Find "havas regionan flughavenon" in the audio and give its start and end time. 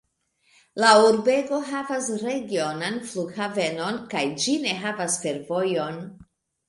1.67-4.01